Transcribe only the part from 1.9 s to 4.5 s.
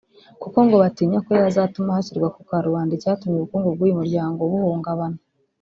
hashyirwa ku karubanda icyatumye ubukungu bw’ uyu muryango